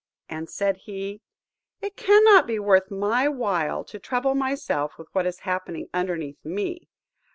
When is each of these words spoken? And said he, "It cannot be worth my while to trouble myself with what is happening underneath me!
And 0.27 0.49
said 0.49 0.77
he, 0.85 1.21
"It 1.79 1.95
cannot 1.95 2.47
be 2.47 2.57
worth 2.57 2.89
my 2.89 3.27
while 3.27 3.83
to 3.83 3.99
trouble 3.99 4.33
myself 4.33 4.97
with 4.97 5.09
what 5.11 5.27
is 5.27 5.41
happening 5.41 5.89
underneath 5.93 6.43
me! 6.43 6.89